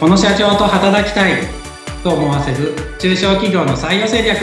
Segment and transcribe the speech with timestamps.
[0.00, 1.42] この社長と働きたい
[2.04, 4.38] と思わせる中小企業の採用戦略。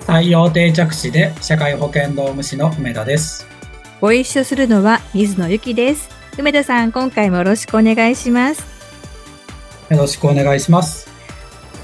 [0.00, 3.46] 採用定着士で社会保険労務士の梅田です。
[4.00, 6.08] ご一緒するのは水野由紀です。
[6.36, 8.74] 梅田さん今回もよろしくお願いします。
[9.90, 11.13] よろしくお願いします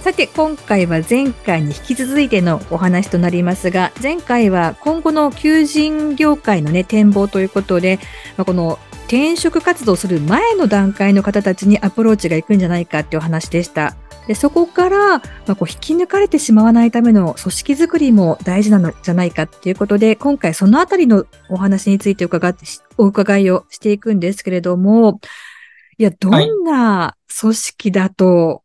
[0.03, 7.99] さて今回は前回に引き続いてのお話となりますが前回は今後の求人業界のね展望ということで、
[8.39, 13.95] まあ、この転職活動する前の段階の方たちにアプローチがいくんじゃないかっていう話でした。
[14.27, 22.65] でそこから、まあ、こう引き抜かれてしまわないための組織づくりも大事なのじゃないかっていうことで、今回そのあたりのお話について伺って
[22.97, 25.21] お伺いをしていくんですけれども、
[25.99, 28.63] いや、どんな組織だと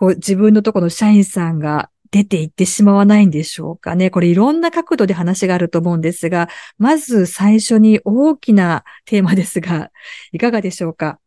[0.00, 4.08] こう自分のところの社員さんが出ていってしまわないんでしょうかね。
[4.08, 6.48] これいろんな角度で話があると思うんですが、
[6.78, 9.90] まず最初に大きなテーマですが、
[10.32, 11.20] いかがでしょうか？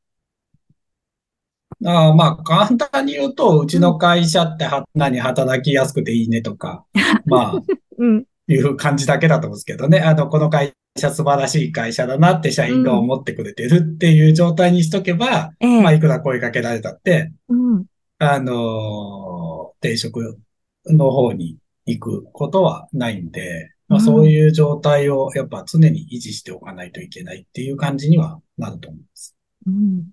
[1.85, 6.85] あまあ、簡単に言うと、うちの会社っては、何働きやすくていいねとか、
[7.25, 7.61] まあ、
[7.97, 9.99] うん、いう感じだけだと思うんですけどね。
[9.99, 17.85] あの、この会社素晴らしい会社だなって社員が思ってくれてるっていう状態にしとけば、うん、まあ、いくら声かけられたって、うん、
[18.23, 20.39] あの、定職
[20.85, 29.35] の方に行くことはないんで、まあ、そういう状態をやっぱ常に維持しておかないといけないっていう感じにはなると思います。
[29.67, 30.09] うん、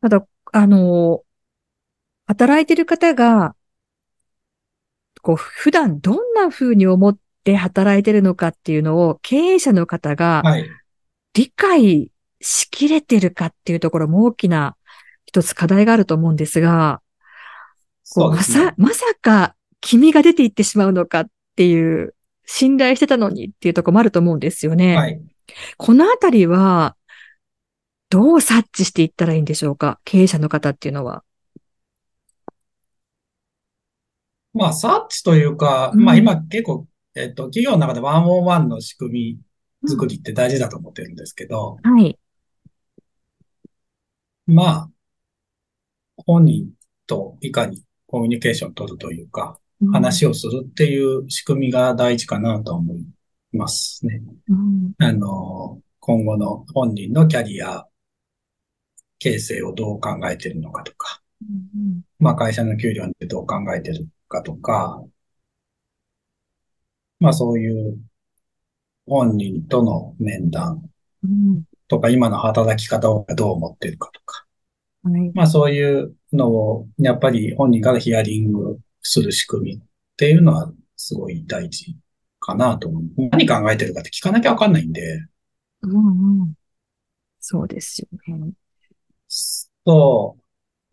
[0.00, 1.22] ただ、あの、
[2.26, 3.54] 働いてる方が、
[5.22, 10.42] こう、普段どんな風に思って働いてるのかっていうのを経営者の方が
[11.34, 14.76] 理解しきれてるかっていうところも大きな
[15.34, 17.02] 一つ課題があると思うんですが、
[18.14, 22.14] こう、ね、まさ、まさか君が出ていってしまうのかっていう、
[22.46, 24.96] 信頼してたのにっていうところもあると思うんですよね。
[24.96, 25.20] はい。
[25.76, 26.94] このあたりは、
[28.10, 29.98] どう察知していったらいいんでしょうか？
[30.04, 31.24] 経営者の方っていうのは。
[34.52, 36.86] まあ、察知というか、うん、まあ今結構、
[37.16, 39.40] えっと、企業の中でワンオンワンの仕組
[39.82, 42.16] み作りって大事だと思ってるんですけど、はい。
[44.46, 44.90] まあ、
[46.16, 46.70] 本人
[47.06, 49.58] といかにコミュニケーションを取るというか、
[49.92, 53.04] 話をするっていう仕組みが大事かなと思い
[53.52, 54.20] ますね。
[54.48, 57.86] うん、あの、今後の本人のキャリア
[59.18, 61.44] 形成をどう考えているのかとか、う
[61.78, 65.02] ん、まあ会社の給料ってどう考えてるかとか、
[67.20, 67.98] まあそういう
[69.06, 70.82] 本人との面談
[71.88, 74.43] とか、今の働き方をどう思っているかとか、
[75.04, 79.80] はい、まあそういうのを、やっぱり本人からヒアリングする仕組みっ
[80.16, 81.94] ていうのはすごい大事
[82.40, 83.02] かなと思う。
[83.30, 85.26] 何考えてるかって聞かなきゃわかんないんで。
[85.82, 86.54] うんうん。
[87.38, 88.52] そうですよね。
[89.28, 90.38] そ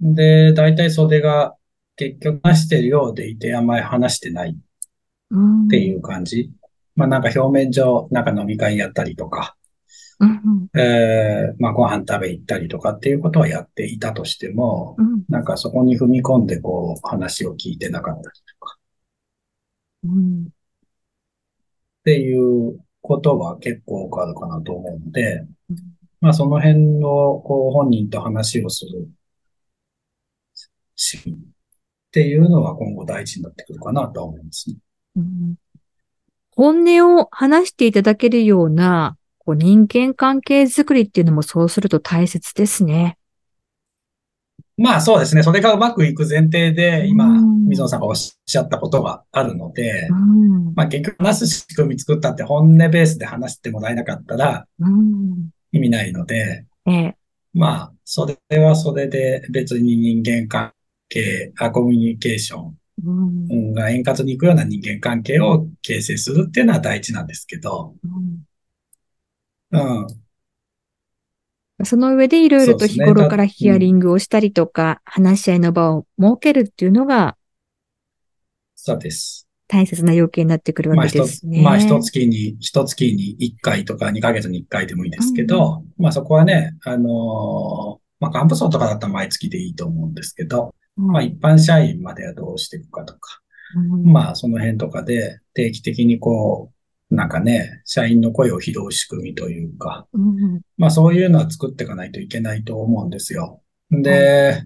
[0.01, 0.15] う。
[0.15, 1.55] で、大体それが
[1.95, 6.41] 結局話してるようでいてあんまり話してないっていう感じ。
[6.41, 6.51] うん、
[6.95, 9.55] まあなんか表面上、なんか飲み会やったりとか、
[10.21, 18.25] うんえー、まあ、ご飯食べ行ったりとかっていうことはやっていたとしても、うん、なんかそこに踏み込んでこう話を聞いてなかったり
[18.59, 18.77] とか、
[20.03, 20.47] うん、っ
[22.05, 25.77] ていうことは結構多くあるかなと思うので、うん、
[26.21, 29.09] まあその辺のこう本人と話をする
[30.95, 31.37] シーンっ
[32.11, 34.75] ていうのは今後大事になってくるかなと思いますね。
[35.15, 35.55] うん、
[36.55, 43.17] 本音を話していただけるようなこう人間関係づくりっていうのもそうすると大切ですね。
[44.77, 45.43] まあそうですね。
[45.43, 47.27] それがうまくいく前提で、今、
[47.67, 50.07] 水野さんがおっしゃったことがあるので、
[50.75, 54.67] まあ結局話す仕組み作ったって本音ベースで話してもらえなかったら、
[55.71, 56.65] 意味ないので、
[57.53, 60.73] まあ、それはそれで別に人間関
[61.09, 62.71] 係、あコミュニケーショ
[63.53, 68.39] ンが円滑にいくような人間関係を形成するっていうのは大事なんですけど、うん。
[71.83, 77.37] その上でいろいろと日頃からヒアリングをしたりとか、話し合いの場を設けるっていうのが、
[78.75, 79.47] そうです。
[79.67, 81.61] 大切な要件になってくるわけですね。
[81.61, 93.19] まあ、一月に、一月に一回とか2ヶ月に一回でもいいですけど、うん、まあそこはね、あのー、まあ幹部層とかだったら毎月でいいと思うんですけど、うん、まあ一般社員まではどうしていくかとか、
[93.77, 96.80] うん、まあその辺とかで定期的にこう、
[97.11, 103.61] なんかね、社員の声を拾う仕組みというか、うん、まあそういうのは作っていかないといけないと思うんですよ。
[103.91, 104.63] で、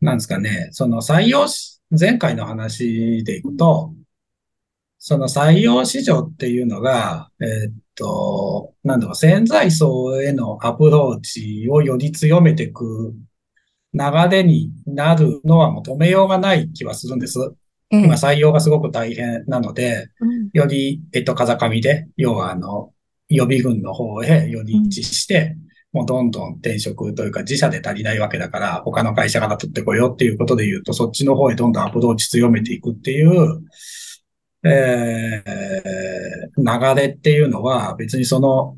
[0.00, 3.94] なんですかね、その採用し、前回の話でいくと、
[4.98, 13.14] その採用市場っていうのが、えー、っと、なんだろう、潜在層へのアプローチをより強めていく
[13.94, 17.38] 流れになるのはもう止めようがない気はするんです。
[17.90, 20.08] 今採用がすごく大変なので、
[20.52, 22.92] より、えっと、風上で、要はあの、
[23.28, 25.56] 予備軍の方へより一致して、
[25.92, 33.62] もうどんどん転職というか自社で足りないわけだから、他の会社から取ってこようっていうことで言うと、そっちの方へどんどんアプローチ強めていくっていう、
[34.64, 38.76] えー、流れっていうのは別にその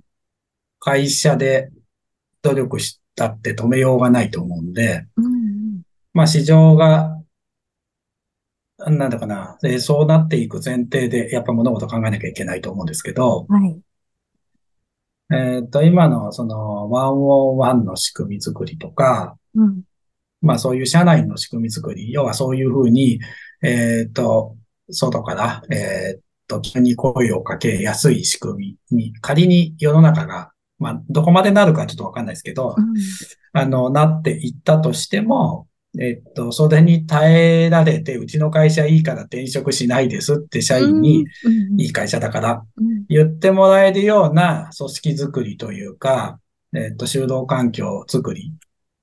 [0.79, 1.71] 会社で
[2.43, 5.83] 努力したって止めようがないと思うんで、うん、
[6.13, 7.20] まあ市場が、
[8.87, 13.81] なんだかな、そうなっていく前提でやっぱ物事考えなきゃいけないと思うんですけど、はい、
[15.33, 19.83] えっ、と、今のそのワンオンワンの仕組み作りとか、うん、
[20.41, 23.21] まあそういう社内の仕組み作り、要はそういうふうに、
[23.63, 24.57] えっ、と、
[24.91, 32.95] 外から、えっ、と、急に声をかけやすい仕組みに、仮に世の中が、まあ、どこまでなるかちょっとわかんないですけど、うん、
[33.53, 35.69] あの、なっていったとしても、
[35.99, 41.27] えっと、それに耐えられて、うちの会社いいから転職しないですって社員に、
[41.79, 42.65] いい会社だから
[43.09, 46.39] 言ってもらえるような組織づくりというか、
[46.75, 48.53] えっと、就労環境づくり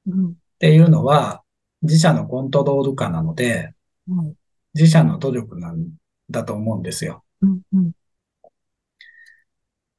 [0.10, 0.12] っ
[0.60, 1.44] ていうのは、
[1.82, 3.74] 自社のコントロール下なので、
[4.74, 5.90] 自社の努力なん
[6.30, 7.24] だと思うんですよ。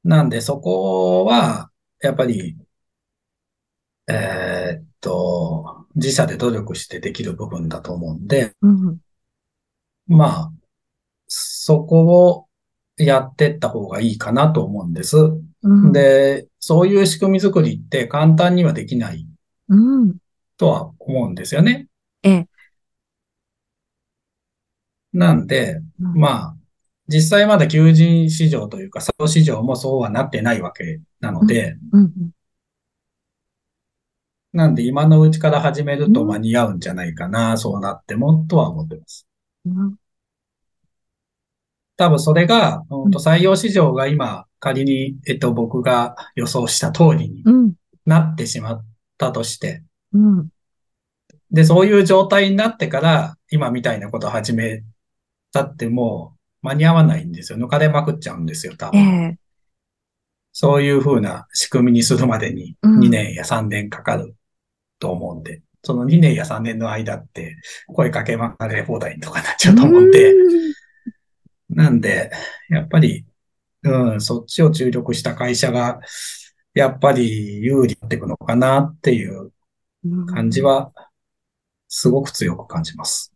[0.03, 1.69] なんで、そこは、
[2.01, 2.57] やっぱり、
[4.07, 8.97] えー、っと、自社で努力してできる部分だと思うんで、うん、
[10.07, 10.51] まあ、
[11.27, 12.47] そこを
[12.97, 15.17] やってった方がいいかなと思うんです。
[15.61, 19.25] うん、で、そういう仕組み作りって簡単にはできない。
[20.57, 21.87] とは思うんですよね。
[22.23, 22.47] ええ。
[25.13, 26.55] なんで、まあ、
[27.07, 32.01] 実際まだ求人市場というか、作業市場もそうはなってないわけなので、うん。
[32.01, 32.31] うん
[34.51, 39.27] なんで今のうちから始めると間に合うんじゃないかな、うん、そうなっても、とは思ってます。
[39.65, 39.95] うん、
[41.97, 47.43] 多分それが、うん、と採用市場が今、仮に、えっと、僕が予想した通りに
[48.05, 48.85] なってしまっ
[49.17, 50.49] たとして、うん、
[51.51, 54.83] で、そういう状態になってから、今みたいなことを始め
[55.51, 57.59] たってもう間に合わないんですよ。
[57.59, 58.99] 抜かれまくっちゃうんですよ、多分。
[58.99, 59.35] えー、
[60.51, 64.35] そういうふうな仕組みにするまでに2年や3年かかる
[64.99, 67.57] と思うんで、その2年や3年の間って
[67.87, 70.33] 声かけまかれ放題とかなっちゃうと思うんで、
[71.69, 72.31] なんで、
[72.69, 73.25] やっぱり、
[73.83, 75.99] うん、そっちを注力した会社が、
[76.73, 79.51] やっぱり有利になっていくのかなっていう
[80.27, 80.91] 感じは、
[81.87, 83.33] すごく強く感じます。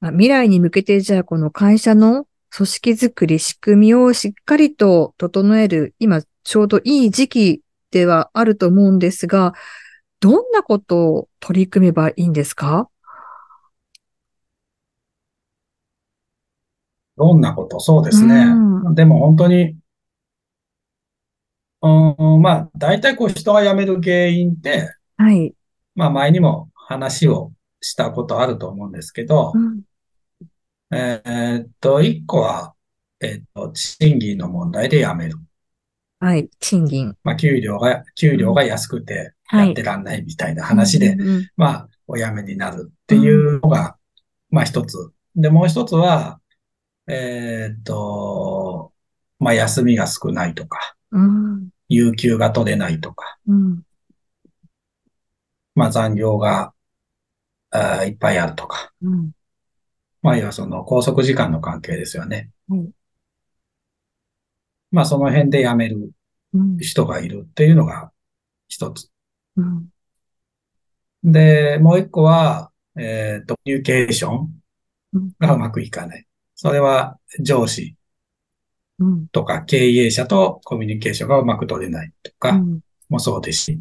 [0.00, 7.60] 未来に向けて、じゃあこの会社の組織づくり、仕組みをしっかりと整える、今ちょうどいい時期
[7.90, 9.54] ではあると思うんですが、
[10.24, 12.88] どんなことを取り組めばいいんですか？
[17.18, 17.78] どんなこと？
[17.78, 18.46] そうですね。
[18.94, 19.76] でも本当に、
[21.82, 25.54] うん、まあ、大体こう人が辞める原因って、はい。
[25.94, 27.52] まあ前にも話を
[27.82, 29.82] したことあると思うんですけど、うん、
[30.90, 32.72] えー、っと、一個は、
[33.20, 35.36] えー、っと、賃金の問題で辞める。
[36.24, 37.14] はい、賃金。
[37.22, 41.18] まあ、給料が、給料が安くてやってらんないみたいな話で、
[41.54, 43.98] まあ、お辞めになるっていうのが、
[44.48, 45.12] まあ一つ。
[45.36, 46.40] で、もう一つは、
[47.08, 48.94] えー、っと、
[49.38, 53.82] まあ、休みが少ないとか、うん、有給が取れないとか、うん、
[55.74, 56.72] まあ、残業が
[57.70, 59.32] あいっぱいあるとか、うん、
[60.22, 62.48] まあ、要はその拘束時間の関係ですよね。
[64.90, 66.12] まあ、その辺で辞める
[66.78, 68.12] 人がいるっていうのが
[68.68, 69.10] 一つ。
[71.22, 74.62] で、もう一個は、えっ、ー、と、コミュニケーション
[75.38, 76.26] がうまくいかない。
[76.54, 77.96] それは上司
[79.32, 82.60] とか経営者とコミュニケーションがうまく取れないとか
[83.08, 83.80] もそうですし、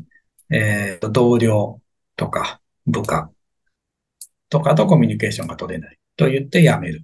[0.50, 1.82] えっ、ー、と、同僚
[2.16, 3.30] とか部下
[4.50, 7.04] とかとコミュニケーションが取れないと言って辞める。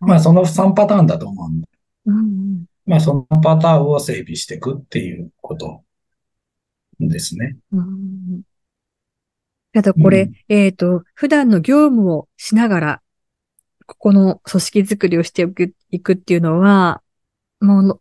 [0.00, 1.68] まあ、その3パターンだと思うんで。
[2.06, 2.45] うん
[2.86, 5.82] まあ、そのパターンを整備していくっていうこと
[7.00, 7.56] ですね。
[7.72, 8.42] うん
[9.72, 13.02] ただこれ、うん、えっ、ー、と、普段の業務をしながら、
[13.84, 17.02] ここの組織づくりをしていくいくっていうのは、
[17.60, 18.00] もう、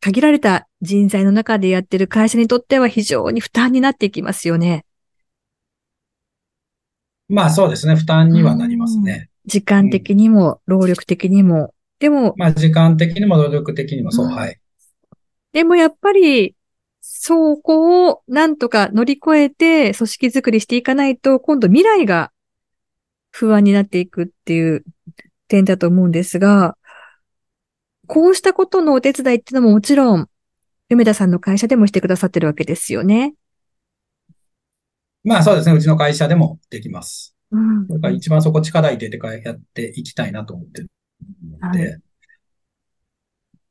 [0.00, 4.84] 限られた人材の中でやってる会社にとっては非常に負担になっていきますよね。
[7.28, 7.96] まあそうですね。
[7.96, 9.28] 負担にはなりますね。
[9.46, 11.74] 時間的にも、労力的にも。
[11.98, 14.58] でも、まあ時間的にも労力的にもそう、うん、はい。
[15.52, 16.54] でもやっぱり、
[17.00, 22.32] そこをなんとか乗り越えて組織づくりしていかないと、今度未来が
[23.30, 24.84] 不安になっていくっていう
[25.48, 26.76] 点だと思うんですが、
[28.06, 30.28] こうしたことのお手伝いっていうのももちろん、
[30.90, 33.34] 梅田さんの会社でもしてくださってるわけですよね。
[35.24, 35.74] まあそうですね。
[35.74, 37.36] うちの会社でもできます。
[37.50, 37.88] うん。
[37.88, 40.90] だから一番そこ力入れてやっていきたいなと思ってる
[41.60, 42.00] ので、はい。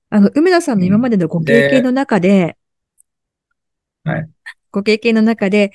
[0.09, 2.57] あの、梅田さんの今までのご経験の中で、
[4.03, 4.29] ではい。
[4.71, 5.71] ご経験の中で、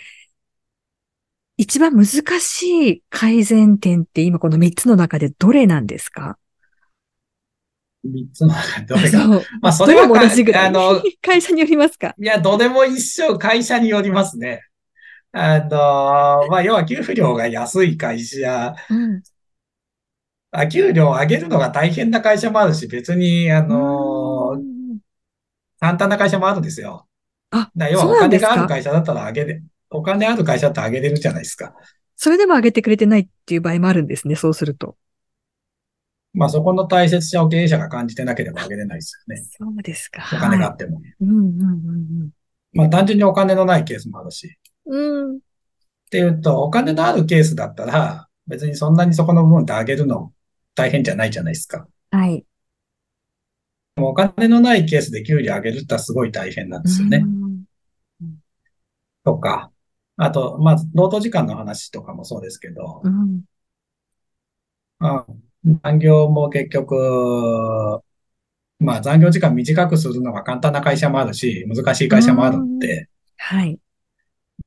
[1.57, 2.07] 一番難
[2.41, 6.39] しい改善点って今この3つの中でどれなんですか？
[8.03, 9.27] 三つの中でどれが？
[9.61, 12.15] まあ、それはあの、 会社によりますか？
[12.19, 14.63] いや、どれも一緒、会社によりますね。
[15.33, 19.23] あの、まあ、要は給料が安い会社、うん、
[20.53, 24.61] あ給料を上げるのが大変な会社もあるし、別に、あの、
[25.79, 27.07] 簡単な会社もあるんですよ。
[27.51, 31.75] あ、だ要はお金がある会社だったら上げれ、お金ある会社だったら上げれるじゃないですか。
[32.17, 34.97] それでも上げてくれてないっていう場合もあるんですね、そうすると。
[36.33, 39.43] まあそこの大切さを経営者が感じてなければ上げれないですよね。
[39.51, 40.23] そうですか。
[40.33, 41.01] お金があっても。
[41.21, 41.69] うんうんうんう
[42.25, 42.31] ん。
[42.73, 44.57] まあ単純にお金のないケースもあるし。
[44.87, 45.37] うん。
[45.37, 45.39] っ
[46.11, 50.33] ていうと、お金のあるケースだったら、別にそんなにそこの部分って上げるの
[50.75, 51.87] 大変じゃないじゃないですか。
[52.11, 52.45] はい。
[53.97, 57.19] お金のないケースで給料上げるってすごい大変なんですよね。
[57.19, 58.39] うん、
[59.25, 59.71] とか、
[60.17, 63.43] あと、まあ、労働時間の話とかもそうですけど、うん、
[65.01, 65.27] あ
[65.83, 68.01] 残業も結局、
[68.79, 73.79] まあ残業時間短くするのが簡単な会社もあるし、難しい会社もあるんで、はい。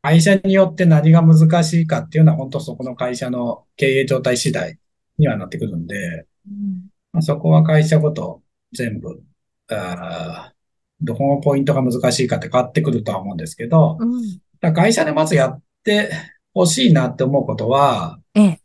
[0.01, 4.77] 会社によって何が難しいかっていうのは本当そこの会社の経営状態次第
[5.17, 6.89] にはなってくるんで、うん。
[7.11, 8.41] まあ、そこは会社ごと
[8.71, 9.21] 全部、
[9.69, 10.51] あ
[11.01, 16.11] どこのポイントが難しいかって変わってくるとは思うんですけど、うん、会社でまずやって
[16.53, 18.59] ほしいなって思うことは、ええ、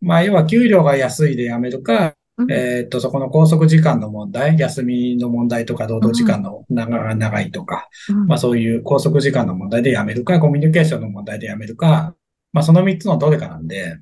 [0.00, 12.14] まあ、要は給料が安いで辞めるか、うん、えっと、そこの拘束時間の問題、休みの問題とか、労働時間の長,、長いとか、うん、まあそういう拘束時間の問題で辞めるか、コミュニケーションの問題で辞めるか、
[12.52, 13.98] まあその3つのどれかなんで、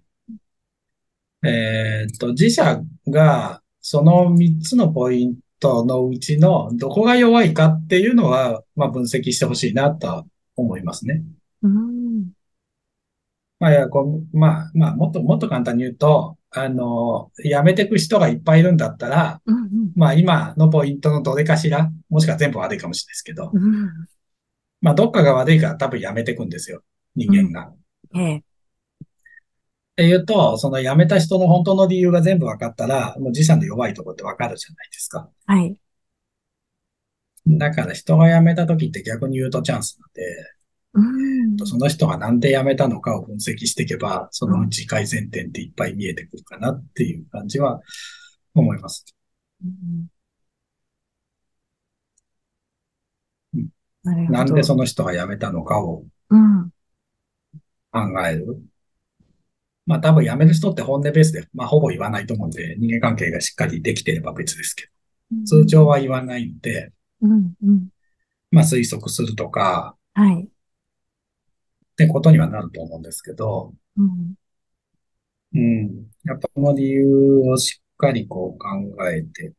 [1.44, 10.26] えっと、自社がその3つのポイントのうちのどこが弱いかっていうのは、まあ分析してほしいなと
[10.56, 11.22] 思いますね。
[11.62, 12.32] うん
[13.58, 23.90] まあ、いや、こう、まあ、まあ、もっと、もっと簡単に言うと、あの、辞めていく人がいっぱいいるんだったら、うんうん、まあ、今のポイントのどれかしら、もしくは全部悪いかもしれないですけど、うん、
[24.82, 26.82] まあ、どっかが悪いから多分辞めていくんですよ、
[27.14, 27.72] 人間が。
[28.12, 28.44] うん、ええ。
[29.96, 35.30] っていうと、その辞めた人の本当の理由が全部分かったら、もう自社の弱いところって分かるじゃないですか。
[35.46, 35.74] はい。
[37.46, 40.10] だから人が辞めた時って逆に言うとチャンスなん
[41.58, 47.80] で、その人がなんで辞めたのかを分析していけば、そのうち改善点っていっぱい見えてくるかなっていう感じは
[48.54, 49.06] 思います。
[54.04, 56.04] なんでその人が辞めたのかを
[57.92, 58.62] 考える。
[59.86, 64.86] まあ多分辞める人って本音ベースで、まあほぼ言わないと思うんで、人間関係がしっかりできてれば別ですけ
[65.30, 66.92] ど、通常は言わないんで、
[68.50, 70.44] まあ推測するとか、はい。
[70.44, 70.48] っ
[71.96, 74.34] てことにはなると思うんですけど、うん。
[75.54, 76.06] うん。
[76.24, 79.52] やっぱこの理由をしっかりこう考えて、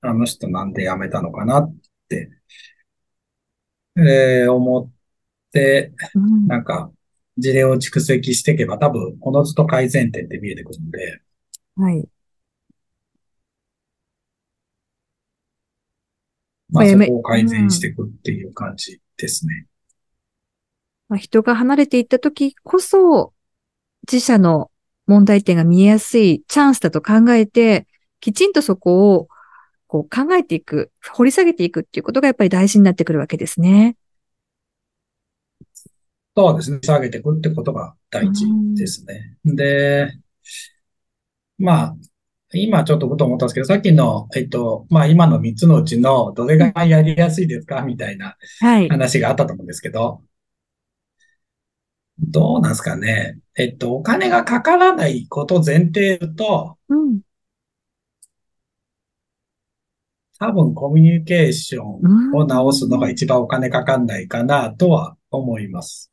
[0.00, 1.76] あの人なんで辞めたのかなっ
[2.08, 2.30] て、
[3.96, 4.90] えー、思っ
[5.52, 6.92] て、うん、なんか、
[7.38, 11.20] 事例を蓄積していけば多分、おのずと改善点って見えてくるんで、
[11.76, 12.08] はい。
[16.70, 19.66] まあ、そこを改善していくっていう感じですね。
[21.08, 23.32] まあ、人が離れていった時こそ、
[24.10, 24.70] 自社の
[25.06, 27.86] 問題点が見えやすいチャンスだと考えて、
[28.20, 29.28] きちんとそこを
[29.86, 33.96] こう考えていく、掘り下げていくっていうことがやっぱり大事になってくるわけですね。
[36.38, 36.78] そうですね。
[36.84, 39.34] 下げていくってことが大事ですね。
[39.44, 40.16] で、
[41.58, 41.96] まあ、
[42.52, 47.82] 今ちょっとふと思ったんですけど、さっきの、えっと、まあ今の3つのうちのどれがやりやすいですか？
[47.82, 48.36] みたいな
[48.88, 50.22] 話があったと思うんですけど、
[52.20, 53.40] どうなんですかね？
[53.56, 57.20] えっと、お金がかからないこと前提と、うん、
[60.38, 66.10] 多分コミュニケーションを直すのが一番お金かかんないかなとは思います。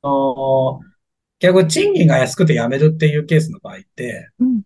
[1.39, 4.61] 逆に賃金が安くて辞めるっていうケースの場合って、うん、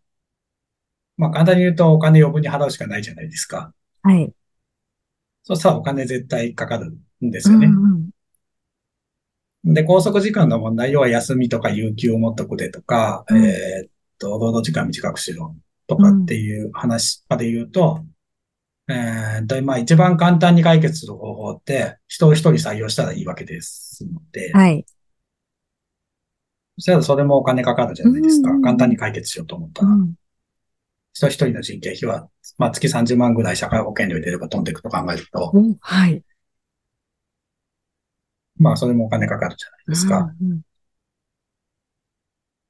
[1.18, 3.74] まあ簡単に言うとお金余分に払うしかないじゃないですか。
[4.03, 4.32] はい。
[5.44, 7.68] そしたらお金絶対かかるんですよね。
[7.68, 8.12] うん
[9.65, 13.89] うん、で、拘束時間の問題、要は休みとか有給を持っとくでとか、うん、えー、っ
[14.20, 15.56] と、労働時間短くしろ
[15.88, 18.10] とかっていう話まで言うと、うん、
[18.89, 24.86] えー、と、まあ一番簡単に解決する方法って、人を一人採用したらいいわけですので、はい。
[26.77, 28.51] そしたらそれもお金かかるじゃないですか。
[28.51, 29.89] うん、簡単に解決しようと思ったら。
[29.89, 30.13] うん
[31.13, 36.24] 人一人の人件費は、まあ、月30万ぐらい社会保険料入れれば飛んでいくと考えると、はい。
[38.58, 40.34] まあ、それもお金かかるじゃないですか。
[40.41, 40.62] うんうん、っ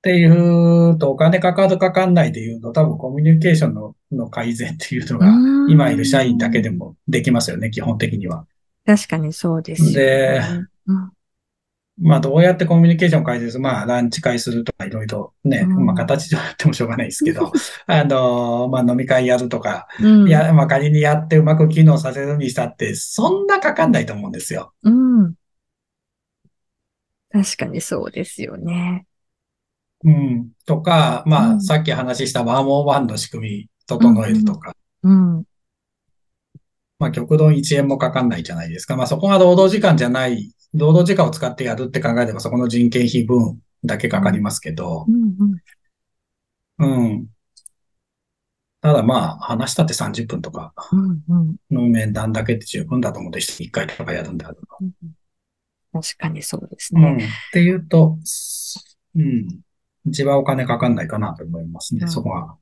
[0.01, 5.27] ていうと、お金かかるかかんないでいうと、多分コミュニケーションのの改善っていうのが、
[5.71, 8.45] 今いる社員だけでもできますよね、基本的には。
[8.85, 9.91] 確かにそうです、ね。
[9.93, 10.41] で、
[10.87, 11.11] うん
[12.01, 17.51] まあ、どうやってコミュニケーションを改善するまあ、ランチ会するとか、いろいろね、うん、まあ、形でやってもしょうがないですけど、
[17.87, 24.73] あの、まあ、飲み会やるとか、うん、や、まあ、仮にやってうまく機能させるにしたって、そんなかかんないと思うんですよ。
[24.83, 25.33] うん。
[27.31, 29.05] 確かにそうですよね。
[30.05, 30.49] うん。
[30.65, 34.73] とか、まあ、うん、さっき話したワンオンワンの仕組み整えるとか。
[35.03, 35.43] うん、うん
[36.99, 38.97] まあ、極論1円もかかんないじゃないですか。
[38.97, 45.05] まあ、そこが労働時間じゃない労働時間を使ってやるって考えれば、そこの人件費分だけかかりますけど、
[46.77, 47.27] うん、うん、
[48.81, 50.73] ただまあ、話したって30分とか
[51.71, 54.91] の面談だけって十分だと思うで、1回とかやるんだと、うん。
[55.91, 57.01] 確かにそうですね。
[57.01, 57.17] うん。
[57.17, 57.19] っ
[57.51, 58.17] ていうと、
[59.15, 59.59] うん。
[60.05, 62.57] 一番お金かかんないかなと思いますね、うん、そこは。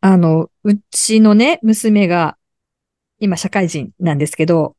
[0.00, 2.36] あの、うちのね、娘が、
[3.18, 4.76] 今社会人なんですけど、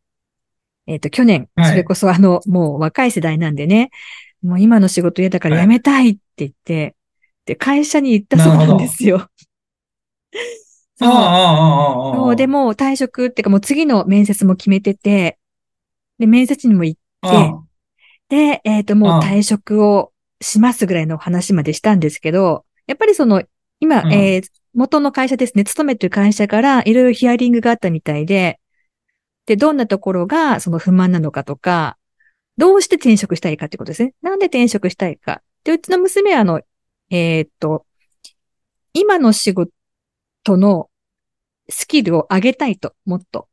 [0.87, 3.91] えっ、ー、と、去年、それこそあの、はい、もう若い世代なんでね、
[4.41, 6.95] もう今の仕事嫌だから辞めたいって言って、はい、
[7.45, 9.27] で、会社に行ったそうなんですよ。
[10.97, 12.15] そう。
[12.15, 15.37] そう、でも退職っていうかもう次の面接も決めてて、
[16.17, 17.59] で、面接にも行っ
[18.29, 23.43] て、で、えっ、ー、と、もう退職をしますぐらいの話までしたんですけど、やっぱりその、
[23.79, 28.59] 今、えー、元の会社ですね、勤めてる会社からいろいろヒアリングがあったみたいで、
[29.45, 31.97] で、どんなところがその不満なのかとか、
[32.57, 34.13] どうして転職したいかってことですね。
[34.21, 35.41] なんで転職したいか。
[35.63, 36.61] で、うちの娘はあの、
[37.09, 37.85] えー、っと、
[38.93, 39.71] 今の仕事
[40.47, 40.89] の
[41.69, 43.47] スキルを上げたいと、もっと。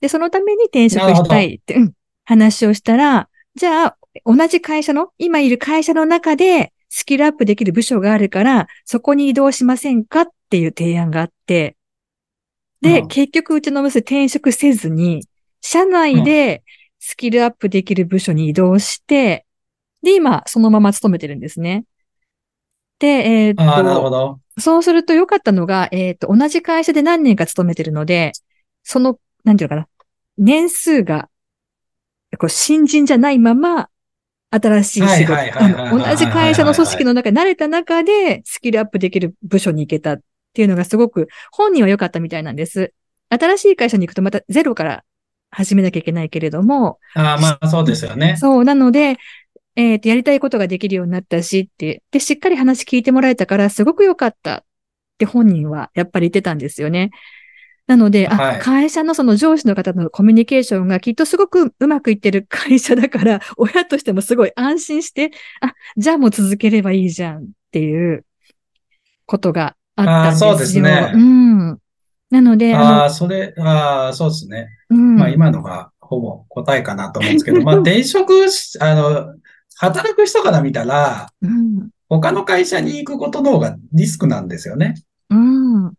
[0.00, 1.92] で、そのために転職したいって、うん、
[2.24, 11.76] 話をしたら、じゃあ、同じ会社の、今いる会社の中でスキルアップできる部署があるから、そこに移動しませんかっていう提案があって、
[12.82, 15.24] で、うん、結局うちの娘転職せずに、
[15.60, 16.62] 社内で
[16.98, 19.46] スキルアップできる部署に移動して、
[20.02, 21.84] で、今、そのまま勤めてるんですね。
[22.98, 24.40] で、えー、っと、なるほど。
[24.58, 28.32] そうすると良かったのが、えー、っと、同じ会社で何年か勤めてるので、
[28.82, 29.88] その、なんていうのかな、
[30.38, 31.28] 年数が、
[32.38, 33.89] こう新人じゃないまま、
[34.50, 35.36] 新しい仕事、
[35.96, 40.20] 同じ会社の組織の中、慣れた中でスキルアップできる部署に行けたっ
[40.52, 42.92] ていうのがすごく本人は良かったみたいなんです。
[43.28, 45.04] 新しい会社に行くとまたゼロから
[45.50, 46.98] 始めなきゃいけないけれども。
[47.14, 48.36] ああ、まあそうですよね。
[48.38, 48.64] そう。
[48.64, 49.16] なので、
[49.76, 54.64] えっ、ー、と、やりたいことができるようになったしって、で、しっかり話聞いてもらえたからすごく良かったっ
[55.18, 57.10] て本人はやっぱり言ってたんですよね。
[57.90, 68.24] なので、はい、あ、会社のその上司の方のコミュニケーションがきっとすごくうまくいってる会社だから、 親としてもすごい安心して、あ、じゃあもう続ければいいじゃんっていう
[69.26, 70.50] ことがあったんですよ。
[70.50, 71.10] そうですね。
[71.12, 71.78] うん。
[72.30, 72.76] なので。
[72.76, 74.68] ああ、それ、ああ、そうですね。
[74.88, 78.34] うん、まあ今のがほぼ答えかなと思うんですけど、 まあ転職
[78.78, 79.34] あの、
[79.74, 84.94] 働く人から見たら、うん、他の会社に行くことの方がリスクなんですよね。
[85.30, 85.92] うん。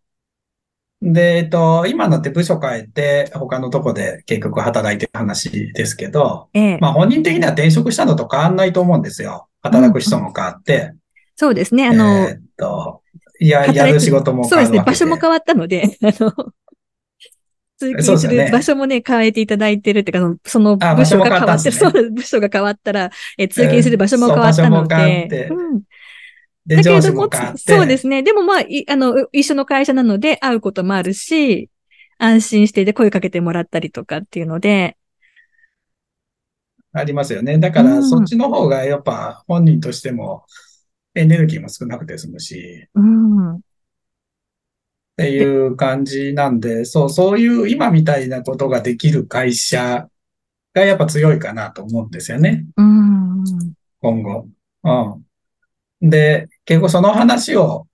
[1.02, 9.48] で、えっと、今のって部署変えて、他のとこで結局働いてる話ですけど、ええ、まあ本人的には転職したのと変わんないと思うんですよ。
[9.62, 10.78] 働く人も変わって。
[10.78, 11.00] うん、
[11.36, 11.88] そうですね。
[11.88, 13.02] あの、えっと、
[13.40, 14.84] いや、やる仕事も変わるそうですね。
[14.86, 16.32] 場所も変わったので、 あの、
[17.80, 23.10] 通勤する場所もね、変えていただいてるっていうか、その部署が変わって、そう、部署が変わったら、
[23.40, 25.80] え通勤する場所も変わったので、うん。
[25.80, 25.86] だ
[26.67, 28.24] けれども、そうですね。
[28.24, 31.69] でもまあ、あの、一緒の会社なので会うこともあるし、
[32.17, 34.97] 安心してで声かけてもらったりとかっていうので。
[36.93, 37.58] ありますよね。
[37.58, 40.45] だから、そっちの方がやっぱ本人としても、
[41.15, 43.60] エネルギーも少なくて済むし、うん、っ
[45.17, 50.08] ていう感じなんで、そう、そういう今みたいなことができる会社
[50.74, 52.65] がやっぱ強いかなと思うんですよね。
[52.78, 53.43] うん、
[54.00, 54.47] 今後。
[54.84, 56.10] うん。
[56.10, 57.88] で、結構その話を、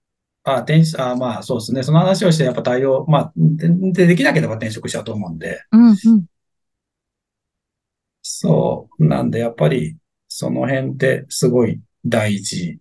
[0.44, 1.84] あ、転あまあそうですね。
[1.84, 5.62] その話をしてやっぱ対応、まあ、でできなければ転職しちゃうと思うんで。
[5.72, 6.26] うんうん、
[8.22, 9.06] そう。
[9.06, 12.80] なんでやっぱりその辺ってすごい大事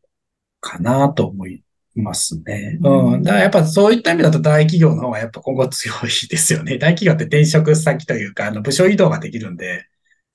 [0.60, 1.62] かなと思い
[1.94, 2.78] ますね。
[2.82, 3.22] うん。
[3.22, 6.76] だからやっぱそういった意味だと大企業の方がやっぱ今後強いですよね。
[6.78, 9.86] 大企業って転職先というか、あの部署移動ができるんで。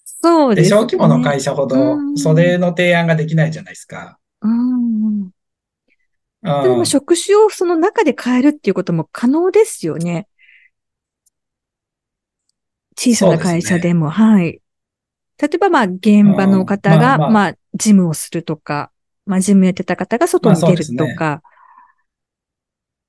[0.04, 0.78] そうですね。
[0.78, 4.20] 小規模の会社ほど、それの提案ができないじゃないですか。
[4.42, 4.81] うん。
[6.44, 10.28] でも職種をその中で変えるっていうことも可能ですよね。
[12.98, 14.62] 小さな会社でも、でね、はい。
[15.42, 18.92] 例えば、まあ、現場の方が、まあ、まあ、事務をするとか、
[19.26, 21.42] まあ、事務やってた方が外に出るとか。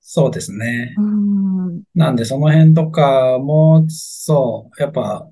[0.00, 0.92] そうですね。
[0.94, 5.26] すねんなんで、その辺とかも、そう、やっぱ、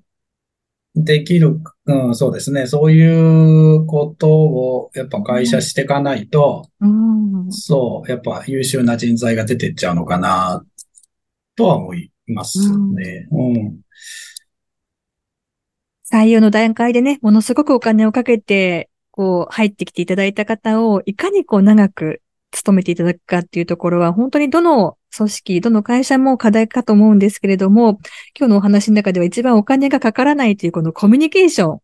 [0.94, 2.66] できる、うん、そうですね。
[2.66, 10.64] そういうことを、やっぱ会社していかないと、うん、そう、やっぱ優秀な人材が出てっちゃうのかな、
[11.56, 13.28] とは思いますね。
[13.30, 13.80] うん、うん
[16.12, 22.20] 採用の段階でね、ものすごくお金をかけて、こう、入ってきていただいた方を、いかにこう、長く
[22.50, 28.00] 勤めていただくかっていうところは、本当にどの組織、どの会社も課題かと思うんですけれども、
[28.38, 31.78] 今日のお話の中では一番お金がかからないというこのコミュニケーション。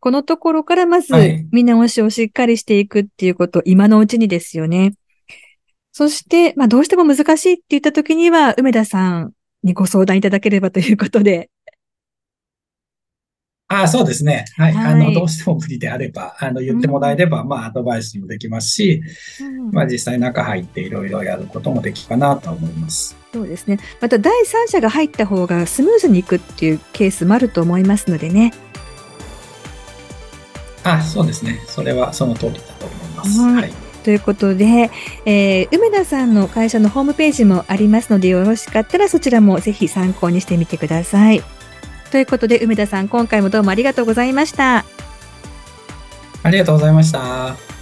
[0.00, 1.12] このところからまず
[1.52, 4.94] 見直しをしっかりしていくっていうこと、はい、今のうちにですよね。
[5.92, 11.50] そして、まあどうしても難しいって言った時には、梅田さんにご相談いただければということで、
[13.68, 14.44] ああ、そうですね。
[14.56, 14.72] はい。
[14.72, 19.02] はい、あの、どうしても無理であれば、あの、言ってもらえれば、うん、まあ、アドバイスもできますし、
[19.40, 23.16] うん、まあ、実際中入っていろいろやることもできるかなと思います。
[23.32, 23.78] そうですね。
[24.00, 28.52] また、第三者が入った方がスムーズにいくっていうケースもあると思いますのでね。
[30.84, 31.60] あそうですね。
[31.66, 33.40] それはその通りだと思います。
[33.40, 33.72] はい。
[34.04, 34.92] ということで、
[35.24, 41.42] えー、梅田さんの会社のホームページもありますので、よろしかったらそちらもぜひ参考にしてみてください。
[42.16, 44.86] ということで、梅田さん、今回もどうもありがとうございました。
[46.42, 47.75] ありがとうございました。